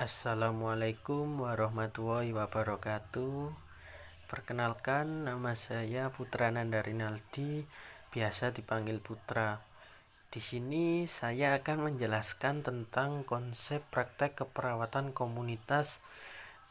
Assalamualaikum 0.00 1.44
warahmatullahi 1.44 2.32
wabarakatuh. 2.32 3.52
Perkenalkan, 4.32 5.28
nama 5.28 5.52
saya 5.52 6.08
Putra 6.08 6.48
Nanda 6.48 6.80
Rinaldi, 6.80 7.68
biasa 8.08 8.56
dipanggil 8.56 8.96
Putra. 9.04 9.60
Di 10.32 10.40
sini 10.40 11.04
saya 11.04 11.52
akan 11.60 11.92
menjelaskan 11.92 12.64
tentang 12.64 13.28
konsep 13.28 13.84
praktek 13.92 14.40
keperawatan 14.40 15.12
komunitas, 15.12 16.00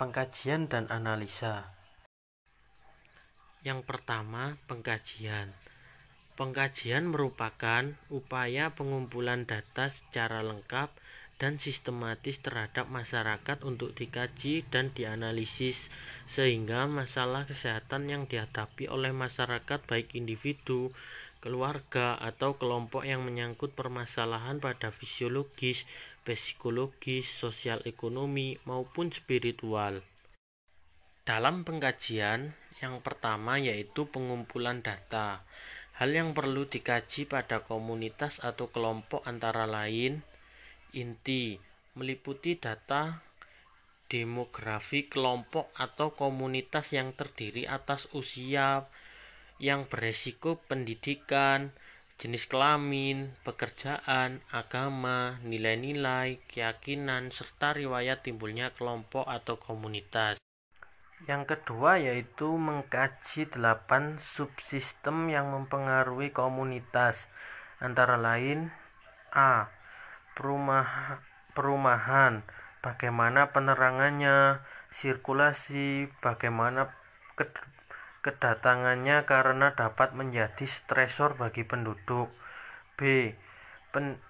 pengkajian 0.02 0.66
dan 0.66 0.89
analisa. 0.89 1.70
Yang 3.61 3.86
pertama, 3.86 4.57
pengkajian. 4.66 5.54
Pengkajian 6.34 7.14
merupakan 7.14 7.93
upaya 8.09 8.73
pengumpulan 8.73 9.46
data 9.46 9.86
secara 9.93 10.41
lengkap 10.41 10.89
dan 11.40 11.56
sistematis 11.56 12.44
terhadap 12.44 12.92
masyarakat 12.92 13.64
untuk 13.64 13.96
dikaji 13.96 14.68
dan 14.68 14.92
dianalisis 14.92 15.88
sehingga 16.28 16.86
masalah 16.86 17.48
kesehatan 17.48 18.12
yang 18.12 18.24
dihadapi 18.28 18.92
oleh 18.92 19.15
masyarakat 19.15 19.79
baik 19.88 20.14
individu, 20.20 20.92
keluarga 21.39 22.20
atau 22.20 22.60
kelompok 22.60 23.07
yang 23.07 23.24
menyangkut 23.24 23.71
permasalahan 23.71 24.60
pada 24.60 24.92
fisiologis, 24.92 25.88
psikologis, 26.28 27.25
sosial 27.40 27.79
ekonomi 27.87 28.60
maupun 28.68 29.10
spiritual. 29.15 30.04
Dalam 31.24 31.64
pengkajian 31.64 32.52
yang 32.84 33.00
pertama 33.03 33.59
yaitu 33.59 34.08
pengumpulan 34.08 34.84
data. 34.84 35.44
Hal 36.00 36.16
yang 36.16 36.31
perlu 36.31 36.64
dikaji 36.64 37.28
pada 37.28 37.59
komunitas 37.59 38.40
atau 38.40 38.72
kelompok 38.72 39.20
antara 39.28 39.67
lain 39.67 40.23
inti 40.94 41.59
meliputi 41.98 42.56
data 42.56 43.22
demografi 44.09 45.06
kelompok 45.06 45.70
atau 45.78 46.18
komunitas 46.18 46.92
yang 46.98 47.14
terdiri 47.14 47.70
atas 47.70 48.09
usia 48.18 48.90
yang 49.62 49.86
beresiko 49.86 50.58
pendidikan, 50.66 51.76
jenis 52.17 52.48
kelamin, 52.48 53.36
pekerjaan, 53.44 54.42
agama, 54.50 55.38
nilai-nilai, 55.44 56.40
keyakinan, 56.48 57.30
serta 57.30 57.76
riwayat 57.76 58.23
timbulnya 58.23 58.72
kelompok 58.73 59.28
atau 59.28 59.60
komunitas. 59.60 60.40
Yang 61.28 61.44
kedua 61.56 62.00
yaitu 62.00 62.48
mengkaji 62.56 63.52
delapan 63.52 64.16
subsistem 64.17 65.28
yang 65.28 65.52
mempengaruhi 65.52 66.32
komunitas, 66.32 67.28
antara 67.84 68.16
lain 68.16 68.72
A 69.36 69.79
perumah, 70.40 71.20
perumahan, 71.52 72.48
bagaimana 72.80 73.52
penerangannya, 73.52 74.64
sirkulasi, 74.95 76.08
bagaimana 76.23 76.95
kedatangannya 78.23 79.28
karena 79.28 79.76
dapat 79.76 80.16
menjadi 80.16 80.64
stresor 80.64 81.36
bagi 81.36 81.67
penduduk. 81.67 82.32
B. 82.95 83.36
Pen, 83.92 84.23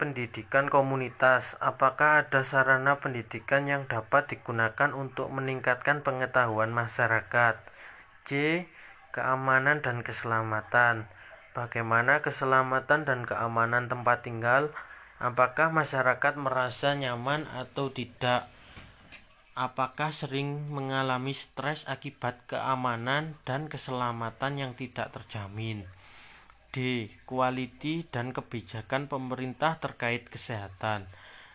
pendidikan 0.00 0.68
komunitas. 0.68 1.56
Apakah 1.60 2.24
ada 2.24 2.44
sarana 2.44 3.00
pendidikan 3.00 3.68
yang 3.68 3.84
dapat 3.88 4.32
digunakan 4.32 4.92
untuk 4.92 5.32
meningkatkan 5.32 6.00
pengetahuan 6.00 6.72
masyarakat? 6.72 7.60
C. 8.24 8.64
Keamanan 9.12 9.80
dan 9.80 10.04
keselamatan. 10.04 11.08
Bagaimana 11.56 12.20
keselamatan 12.20 13.08
dan 13.08 13.24
keamanan 13.24 13.88
tempat 13.88 14.28
tinggal? 14.28 14.76
Apakah 15.16 15.72
masyarakat 15.72 16.36
merasa 16.36 16.92
nyaman 16.92 17.48
atau 17.48 17.88
tidak? 17.88 18.52
Apakah 19.56 20.12
sering 20.12 20.68
mengalami 20.68 21.32
stres 21.32 21.88
akibat 21.88 22.44
keamanan 22.44 23.40
dan 23.48 23.72
keselamatan 23.72 24.60
yang 24.60 24.72
tidak 24.76 25.16
terjamin? 25.16 25.88
D. 26.76 27.08
Kualiti 27.24 28.04
dan 28.04 28.36
kebijakan 28.36 29.08
pemerintah 29.08 29.80
terkait 29.80 30.28
kesehatan. 30.28 31.08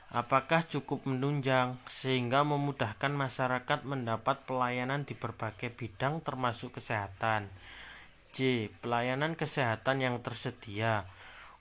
Apakah 0.10 0.66
cukup 0.66 1.06
menunjang 1.06 1.78
sehingga 1.86 2.42
memudahkan 2.42 3.14
masyarakat 3.14 3.86
mendapat 3.86 4.50
pelayanan 4.50 5.06
di 5.06 5.14
berbagai 5.14 5.70
bidang 5.70 6.26
termasuk 6.26 6.82
kesehatan? 6.82 7.54
C. 8.32 8.68
Pelayanan 8.80 9.38
kesehatan 9.38 10.04
yang 10.04 10.20
tersedia 10.24 11.06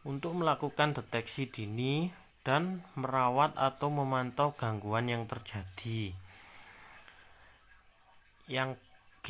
untuk 0.07 0.35
melakukan 0.39 0.97
deteksi 0.97 1.51
dini 1.51 2.09
dan 2.41 2.81
merawat 2.97 3.53
atau 3.59 3.93
memantau 3.93 4.57
gangguan 4.57 5.11
yang 5.11 5.29
terjadi. 5.29 6.17
Yang 8.49 8.81
G. 9.23 9.29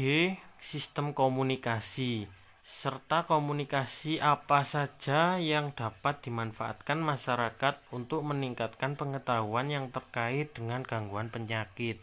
Sistem 0.61 1.17
komunikasi 1.17 2.29
serta 2.71 3.27
komunikasi 3.27 4.23
apa 4.23 4.63
saja 4.63 5.43
yang 5.43 5.75
dapat 5.75 6.23
dimanfaatkan 6.23 7.03
masyarakat 7.03 7.83
untuk 7.91 8.23
meningkatkan 8.23 8.95
pengetahuan 8.95 9.67
yang 9.67 9.91
terkait 9.91 10.55
dengan 10.55 10.87
gangguan 10.87 11.35
penyakit. 11.35 11.99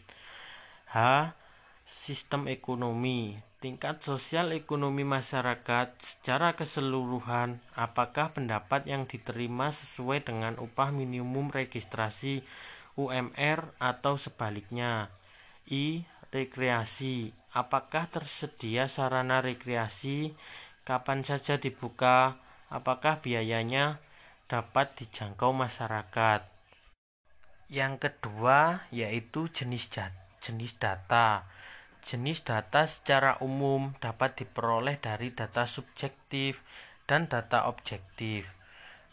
H. 0.92 1.32
Sistem 2.08 2.48
ekonomi 2.48 3.36
tingkat 3.60 4.00
sosial 4.00 4.56
ekonomi 4.56 5.04
masyarakat 5.04 5.92
secara 6.00 6.56
keseluruhan, 6.56 7.60
apakah 7.76 8.32
pendapat 8.32 8.88
yang 8.88 9.04
diterima 9.04 9.68
sesuai 9.68 10.24
dengan 10.24 10.56
upah 10.56 10.88
minimum 10.88 11.52
registrasi 11.52 12.40
UMR 12.96 13.76
atau 13.76 14.16
sebaliknya? 14.16 15.12
I. 15.68 16.08
Rekreasi, 16.32 17.36
apakah 17.52 18.08
tersedia 18.08 18.88
sarana 18.88 19.44
rekreasi? 19.44 20.32
Kapan 20.88 21.28
saja 21.28 21.60
dibuka? 21.60 22.40
Apakah 22.72 23.20
biayanya 23.20 24.00
dapat 24.48 24.96
dijangkau 24.96 25.52
masyarakat? 25.52 26.40
Yang 27.68 27.94
kedua 28.00 28.88
yaitu 28.96 29.52
jenis 29.52 29.92
jenis 30.40 30.72
data 30.80 31.44
Jenis 32.04 32.44
data 32.46 32.86
secara 32.86 33.40
umum 33.42 33.94
dapat 33.98 34.38
diperoleh 34.44 34.98
dari 34.98 35.34
data 35.34 35.64
subjektif 35.64 36.62
dan 37.08 37.26
data 37.26 37.66
objektif. 37.66 38.46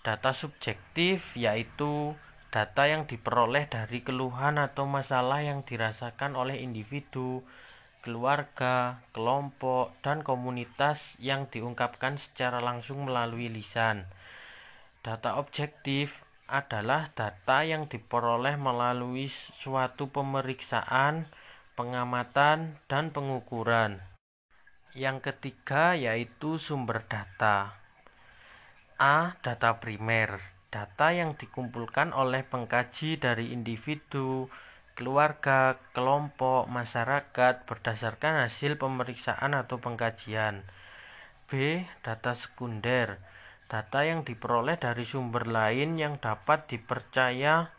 Data 0.05 0.35
subjektif 0.35 1.33
yaitu 1.39 2.13
data 2.55 2.87
yang 2.87 3.03
diperoleh 3.03 3.67
dari 3.67 3.99
keluhan 3.99 4.55
atau 4.61 4.87
masalah 4.87 5.43
yang 5.43 5.67
dirasakan 5.67 6.39
oleh 6.39 6.63
individu, 6.63 7.43
keluarga, 8.05 9.01
kelompok, 9.11 9.97
dan 10.05 10.21
komunitas 10.21 11.17
yang 11.17 11.49
diungkapkan 11.49 12.21
secara 12.21 12.61
langsung 12.61 13.09
melalui 13.09 13.49
lisan. 13.49 14.05
Data 15.01 15.41
objektif 15.41 16.21
adalah 16.45 17.09
data 17.17 17.65
yang 17.65 17.89
diperoleh 17.89 18.55
melalui 18.55 19.25
suatu 19.33 20.13
pemeriksaan 20.13 21.25
pengamatan, 21.75 22.79
dan 22.87 23.11
pengukuran. 23.11 23.99
Yang 24.95 25.31
ketiga 25.31 25.91
yaitu 25.91 26.55
sumber 26.55 27.03
data. 27.05 27.75
A. 28.95 29.35
Data 29.43 29.83
primer. 29.83 30.39
Data 30.71 31.11
yang 31.11 31.35
dikumpulkan 31.35 32.15
oleh 32.15 32.47
pengkaji 32.47 33.19
dari 33.19 33.51
individu, 33.51 34.47
keluarga, 34.95 35.75
kelompok, 35.91 36.71
masyarakat 36.71 37.67
berdasarkan 37.67 38.47
hasil 38.47 38.79
pemeriksaan 38.79 39.51
atau 39.51 39.83
pengkajian. 39.83 40.63
B. 41.51 41.83
Data 41.99 42.31
sekunder. 42.31 43.19
Data 43.67 44.07
yang 44.07 44.23
diperoleh 44.23 44.79
dari 44.79 45.03
sumber 45.03 45.51
lain 45.51 45.99
yang 45.99 46.23
dapat 46.23 46.71
dipercaya 46.71 47.74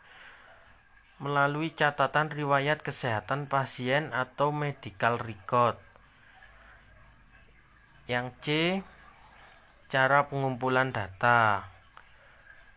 melalui 1.17 1.73
catatan 1.73 2.29
riwayat 2.29 2.85
kesehatan 2.85 3.49
pasien 3.49 4.13
atau 4.13 4.53
medical 4.53 5.17
record. 5.17 5.81
Yang 8.05 8.27
C, 8.39 8.45
cara 9.89 10.29
pengumpulan 10.29 10.93
data. 10.93 11.73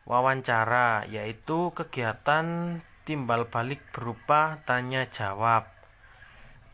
Wawancara 0.09 1.07
yaitu 1.07 1.71
kegiatan 1.77 2.81
timbal 3.05 3.47
balik 3.47 3.85
berupa 3.93 4.59
tanya 4.65 5.07
jawab. 5.13 5.69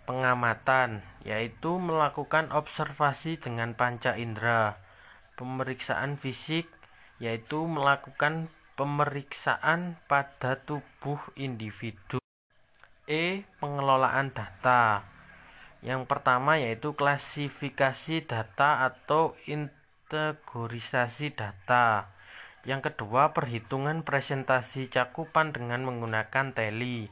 Pengamatan 0.06 1.02
yaitu 1.26 1.82
melakukan 1.82 2.54
observasi 2.54 3.42
dengan 3.42 3.74
panca 3.74 4.14
indera. 4.14 4.78
Pemeriksaan 5.34 6.14
fisik 6.16 6.70
yaitu 7.18 7.66
melakukan 7.66 8.48
pemeriksaan 8.76 9.96
pada 10.04 10.60
tubuh 10.62 11.18
individu. 11.34 12.20
E. 13.08 13.48
Pengelolaan 13.58 14.30
data. 14.36 15.08
Yang 15.80 16.04
pertama 16.04 16.60
yaitu 16.60 16.92
klasifikasi 16.92 18.28
data 18.28 18.84
atau 18.84 19.32
integorisasi 19.48 21.32
data. 21.32 22.12
Yang 22.66 22.92
kedua, 22.92 23.30
perhitungan 23.30 24.02
presentasi 24.02 24.90
cakupan 24.90 25.54
dengan 25.54 25.86
menggunakan 25.86 26.50
teli. 26.52 27.08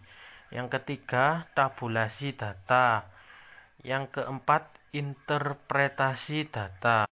Yang 0.50 0.78
ketiga, 0.80 1.46
tabulasi 1.54 2.34
data. 2.34 3.06
Yang 3.86 4.18
keempat, 4.18 4.66
interpretasi 4.90 6.50
data. 6.50 7.06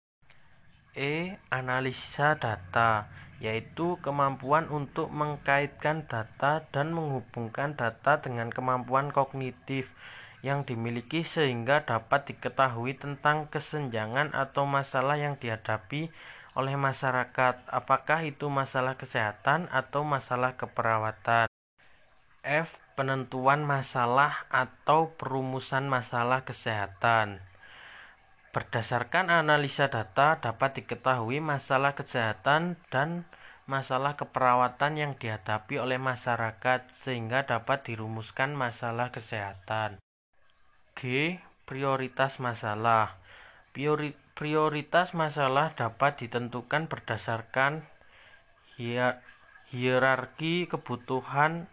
E. 0.95 1.43
Analisa 1.51 2.39
data, 2.39 3.11
yaitu 3.39 3.99
kemampuan 4.03 4.67
untuk 4.71 5.11
mengkaitkan 5.15 6.07
data 6.11 6.67
dan 6.75 6.91
menghubungkan 6.91 7.79
data 7.79 8.19
dengan 8.19 8.51
kemampuan 8.51 9.15
kognitif 9.15 9.95
yang 10.43 10.63
dimiliki 10.63 11.27
sehingga 11.27 11.83
dapat 11.83 12.31
diketahui 12.31 12.95
tentang 12.95 13.51
kesenjangan 13.51 14.35
atau 14.35 14.67
masalah 14.67 15.19
yang 15.19 15.35
dihadapi 15.35 16.11
oleh 16.59 16.75
masyarakat, 16.75 17.71
apakah 17.71 18.27
itu 18.27 18.51
masalah 18.51 18.99
kesehatan 18.99 19.71
atau 19.71 20.03
masalah 20.03 20.59
keperawatan. 20.59 21.47
F. 22.43 22.75
Penentuan 22.99 23.63
masalah 23.63 24.43
atau 24.51 25.15
perumusan 25.15 25.87
masalah 25.87 26.43
kesehatan. 26.43 27.39
Berdasarkan 28.49 29.29
analisa 29.29 29.93
data 29.93 30.41
dapat 30.41 30.81
diketahui 30.81 31.37
masalah 31.37 31.93
kesehatan 31.93 32.81
dan 32.89 33.29
masalah 33.69 34.17
keperawatan 34.17 34.97
yang 34.97 35.13
dihadapi 35.21 35.77
oleh 35.77 36.01
masyarakat 36.01 36.89
sehingga 37.05 37.45
dapat 37.45 37.85
dirumuskan 37.85 38.57
masalah 38.57 39.13
kesehatan. 39.13 40.01
G. 40.97 41.37
Prioritas 41.69 42.41
masalah. 42.41 43.21
Prioritas 44.33 45.13
masalah 45.13 45.77
dapat 45.77 46.25
ditentukan 46.25 46.89
berdasarkan 46.89 47.85
hierarki 49.69 50.65
kebutuhan 50.65 51.69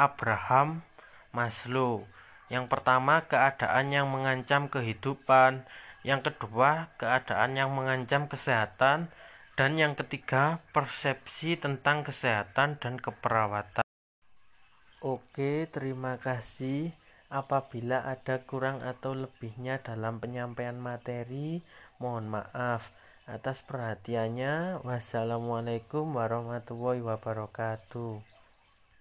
Abraham 0.00 0.88
Maslow. 1.36 2.08
Yang 2.48 2.72
pertama, 2.72 3.28
keadaan 3.28 3.92
yang 3.92 4.08
mengancam 4.08 4.72
kehidupan, 4.72 5.68
yang 6.04 6.20
kedua 6.20 6.92
keadaan 7.00 7.56
yang 7.56 7.72
mengancam 7.72 8.28
kesehatan, 8.28 9.08
dan 9.54 9.70
yang 9.78 9.94
ketiga 9.96 10.60
persepsi 10.74 11.56
tentang 11.56 12.04
kesehatan 12.04 12.76
dan 12.78 13.00
keperawatan. 13.00 13.86
Oke, 15.00 15.70
terima 15.70 16.20
kasih. 16.20 16.92
Apabila 17.32 18.04
ada 18.04 18.42
kurang 18.44 18.84
atau 18.84 19.16
lebihnya 19.16 19.82
dalam 19.82 20.22
penyampaian 20.22 20.76
materi, 20.76 21.64
mohon 21.98 22.30
maaf 22.30 22.92
atas 23.24 23.64
perhatiannya. 23.64 24.84
Wassalamualaikum 24.84 26.14
warahmatullahi 26.14 27.00
wabarakatuh. 27.00 28.33